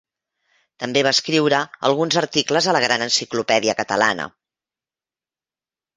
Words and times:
També 0.83 1.03
va 1.07 1.11
escriure 1.15 1.59
alguns 1.89 2.17
articles 2.23 2.69
a 2.69 2.75
la 2.77 2.83
Gran 2.87 3.07
Enciclopèdia 3.11 3.79
Catalana. 3.83 4.29